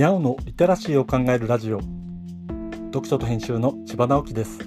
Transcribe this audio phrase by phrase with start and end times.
[0.00, 1.80] にゃおのリテラシーを考えるラジオ。
[2.86, 4.60] 読書と編集の千葉直樹です。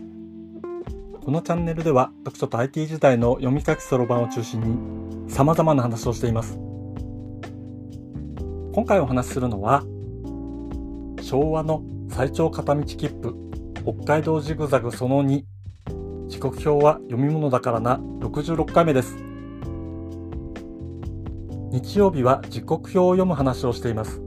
[1.26, 6.60] このチャンネルでは読書と IT 時代の読み書きそろばんを中心に様々な話をしています。
[8.76, 9.82] 今回お話しするのは
[11.20, 13.36] 昭和の最長片道切符
[13.82, 15.46] 北海道ジグザグその2
[16.28, 19.18] 時刻表は読み物だからな66回目です。
[21.72, 24.22] 日曜日は時刻表を読む話をしています。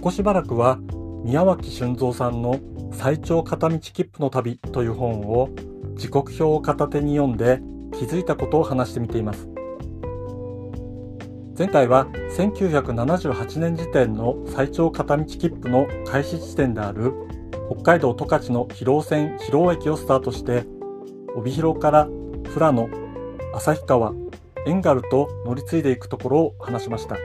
[0.00, 0.78] ここしばらくは
[1.24, 2.58] 宮脇俊三さんの
[2.90, 5.50] 最長片道切符の旅という本を
[5.94, 7.60] 時刻表を片手に読んで
[7.92, 9.46] 気づいたことを話してみています
[11.58, 17.12] 前回は1978年時点の最長片道切符の開始地点である
[17.70, 20.64] 北海道十勝の広尾線広尾駅をスタートして
[21.36, 22.06] 帯広から
[22.54, 22.88] 富良野
[23.52, 24.14] 旭川
[24.64, 27.16] エンガルと乗り継いでいくところを話しました。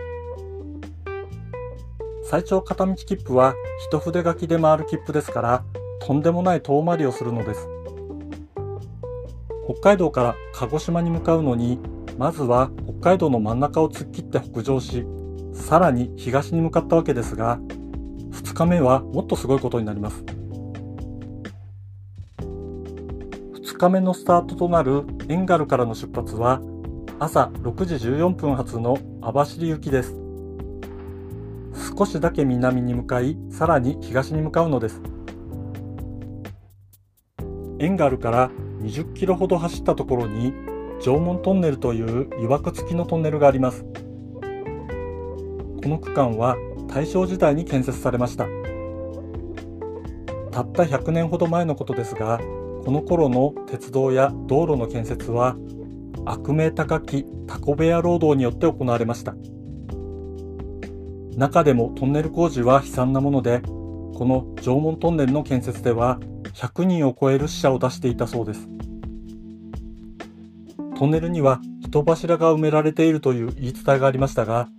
[2.27, 3.53] 最長片道切符は
[3.87, 5.63] 一筆書きで回る切符ですから、
[5.99, 7.67] とんでもない遠回りをするのです。
[9.69, 11.79] 北海道から鹿児島に向かうのに、
[12.17, 15.05] まずは北海道の真ん中を突っ切って北上し、
[15.53, 17.59] さらに東に向かったわけですが、
[18.31, 20.23] 2日目はもっとすごいことになります。
[22.39, 26.59] 2日目のスタートとなるエンガルからの出発は
[27.19, 30.24] 朝6時14分発の網走行きです。
[31.97, 35.01] 少しだけ南に向かい、さらに東に向かうのです。
[37.79, 40.53] エンガルから20キロほど走ったところに、
[41.01, 43.85] 縄文トンネルという曰く付きのトンネルがあります。
[45.83, 48.45] この区間は大正時代に建設されました。
[50.51, 52.39] たった100年ほど前のことですが、
[52.83, 55.55] この頃の鉄道や道路の建設は
[56.25, 59.33] 悪名高きタコ部屋労働によって行われました。
[61.35, 66.19] 中でもトンネル工事は悲惨なもので、この縄文トンネルの建設では
[66.53, 68.67] 100人を超える死者を出していたそうです。
[70.97, 74.69] トンネルには人柱が埋められているという言い伝えがありましたが、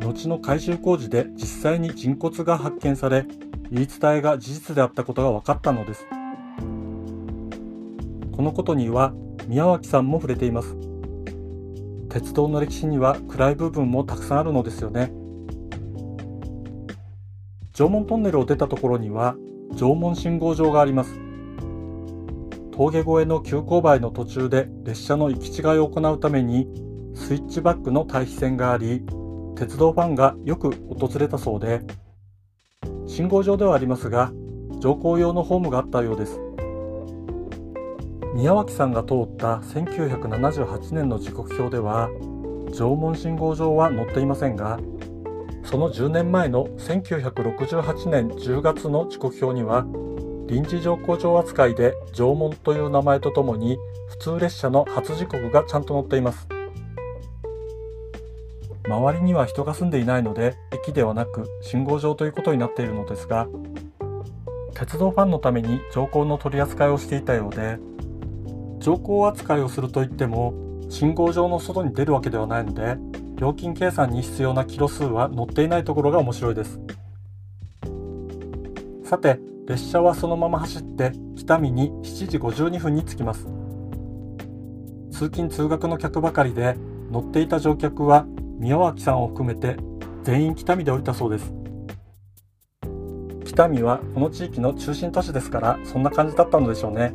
[0.00, 3.26] 後の改修工事で実際に人骨が発見され、
[3.70, 6.06] 言い伝えが事実であったことが分かったのです。
[8.36, 9.14] このことには
[9.46, 10.76] 宮脇さんも触れています
[12.08, 15.12] 鉄道の歴史には暗い部分もたくさんあるのですよね
[17.76, 19.34] 縄文トンネルを出たところには
[19.76, 21.18] 縄文信号場があります。
[22.70, 26.68] 峠越えの急勾配の途中で列車の行き違いを行うために
[27.14, 29.04] スイッチバックの対比線があり
[29.56, 31.82] 鉄道ファンがよく訪れたそうで
[33.06, 34.32] 信号場ではありますが
[34.78, 36.40] 乗降用のホームがあったようです。
[38.34, 42.08] 宮脇さんが通った1978年の時刻表では
[42.72, 44.78] 縄文信号場は載っていませんが
[45.64, 49.84] その10年前の1968年10月の時刻表には
[50.46, 56.46] 臨時乗降場扱いで縄文という名前とともに普通列車の初時刻がちゃんと載っています。
[58.86, 63.48] 周りには人が住んでいないので駅ではなく信号場ということになっているのですが
[64.74, 67.78] 鉄道ファンのために乗降の取り扱いをしていたようで
[68.80, 70.52] 乗降扱いをするといっても
[70.90, 72.96] 信号場の外に出るわけではないので
[73.44, 76.80] 料金計算に必要なキロ数は載っていないところが面白いです。
[79.04, 83.44] さて列車はそのまま走って北見に7時52分に着きます。
[85.10, 86.78] 通勤通学の客ばかりで
[87.10, 88.24] 乗っていた乗客は
[88.58, 89.76] 宮脇さんを含めて
[90.22, 91.52] 全員北見で降りたそうです。
[93.44, 97.12] 北見はこの地域の中心都市ですからそんな感じだったのでしょうね。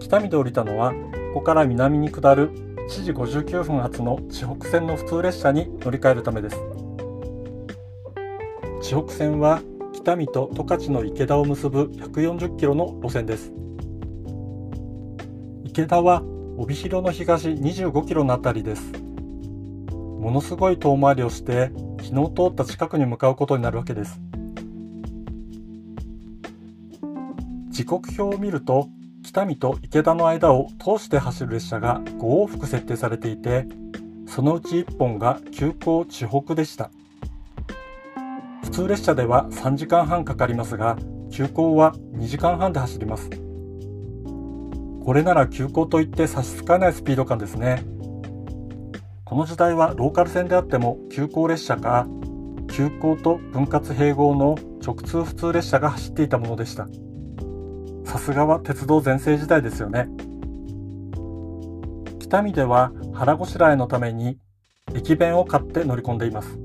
[0.00, 0.92] 北見で降りたのは
[1.34, 6.56] ここから南に下る7時59分発の地北線の普通列車に乗り換えるためです。
[8.82, 9.62] 地北線は
[9.94, 13.52] 北見と十勝の池田を結ぶ140キロの路線です。
[15.64, 16.22] 池田は
[16.58, 18.92] 帯広の東25キロのあたりです。
[20.20, 21.72] ものすごい遠回りをして
[22.02, 24.20] 昨日通った近くに向かうことになるわけです。
[27.70, 28.88] 時刻表を見ると
[29.34, 33.66] 北見と池田の間を通して走る列車が5往復設定されていて
[34.28, 36.92] そのうち1本が急行地北でした。
[38.62, 40.96] 普通列車では3時間半かかりますが
[41.32, 43.28] 急行は2時間半で走ります。
[45.04, 47.82] これなら急行といって差し支えないスピード感ですね。
[49.24, 52.06] この時代はローカル線であっても急行列車か
[52.70, 56.86] 急行と分割併合の直通普通列車が走っていたものでした。
[58.14, 60.08] さすがは鉄道全盛時代ですよね。
[62.20, 64.38] 北見では腹ごしらえのために
[64.94, 66.56] 駅弁を買って乗り込んでいます。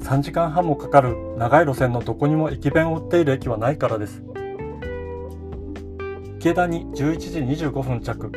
[0.00, 4.20] 3時間半もかかる長い路線のどこにも駅弁を売っている駅はないからです。
[6.40, 8.32] 池田に11時25分着。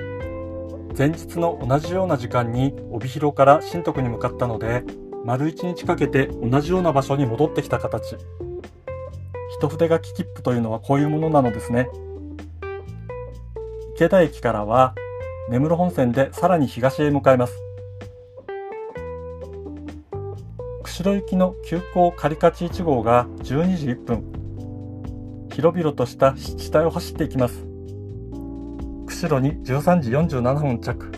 [0.96, 4.84] 前日の同じような時間に帯広から新徳に向かったので
[5.26, 8.16] 丸1日かけて同じような場所に戻ってきた形。
[9.58, 11.90] 一筆書き切符というのはこういうものなのですね。
[14.02, 14.96] 池田駅からは
[15.48, 17.54] 根室本線でさらに東へ向かいます。
[20.82, 25.50] 釧路行きの急行カリカチ1号が12時1分。
[25.52, 27.64] 広々とした湿地帯を走っていきます。
[29.06, 31.12] 釧路に13時47分着。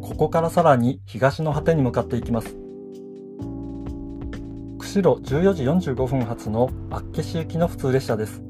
[0.00, 2.56] ここからさらに東の果てに向かっていきます。
[4.78, 8.47] 釧路14時45分発の厚岸行きの普通列車です。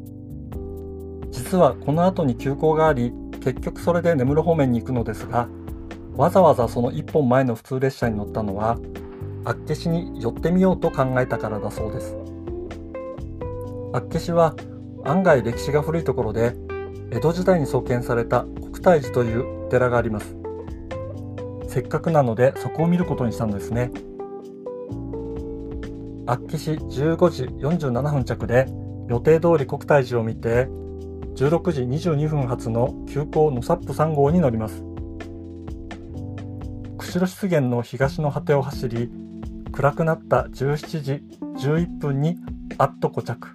[1.49, 3.11] 実はこの後に急行があり
[3.43, 5.49] 結局それで根室方面に行くのですが
[6.15, 8.79] わざわざその1本前の普通列車に乗ったのは
[9.47, 12.19] 厚岸に寄ってみようと考えたからだそうです。
[13.95, 14.55] 厚岸は
[15.07, 16.55] 案外歴史が古いところで
[17.13, 20.37] 江戸時代に創建された国体寺という寺があります。
[21.67, 23.91] せっかくなのでそこを見ることにしたのですね。
[26.27, 28.67] 厚岸15時47分着で
[29.09, 30.69] 予定通り国体寺を見て
[31.39, 34.83] 16時22分発の急行のサップ3号に乗ります。
[36.99, 39.09] 釧路湿原の東の果てを走り
[39.71, 41.23] 暗くなった17時
[41.65, 42.39] 11分に
[42.77, 43.51] あっと固着。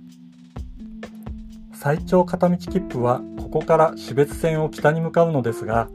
[1.74, 5.90] 最長片道切符はここから標別線を北に向かうのですが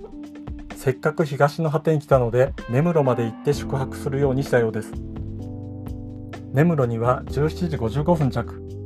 [0.76, 4.92] せっかく東の果てに来たので根室まで行って宿泊するようにしたようです。
[6.52, 8.77] 根室には17時55分着。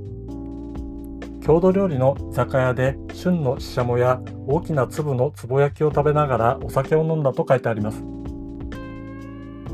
[1.45, 8.05] 郷土料理の居酒屋で旬のししゃもや大きな粒のつぼ焼きを食べながらお酒を飲んだと書いてあります。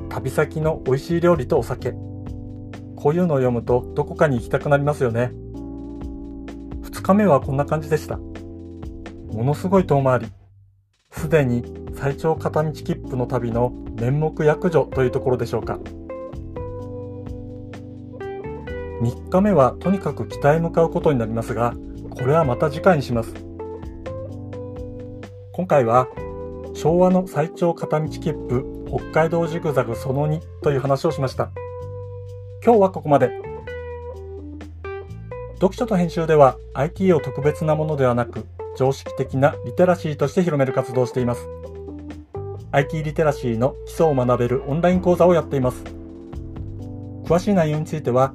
[0.08, 1.92] 旅先の美味しい料理とお酒。
[2.96, 5.30] こういうのを読むとどこかに行きたくなりますよね。
[6.82, 8.16] 2日目はこんな感じでした。
[8.16, 10.26] ものすごい遠回り。
[11.10, 11.62] すでに
[11.94, 13.70] 最長片道切符の旅の
[14.00, 15.78] 面目躍如というところでしょうか。
[19.00, 21.74] 3日目はとにかく北へ向かうことになりますが、
[22.10, 23.34] これはまた次回にします。
[25.52, 26.08] 今回は
[26.74, 31.50] 昭和の最長片道切符北海道ジグザグその2という話をしました。
[32.64, 33.30] 今日はここまで。
[35.54, 38.46] 読書と編集では IT を特別なものではなく
[38.76, 41.48] 常識的なリテラシーとして広める活動をしています。
[42.70, 45.82] IT リテラシーの基礎を学べるオンライン講座をやっています。
[47.24, 48.34] 詳しい内容については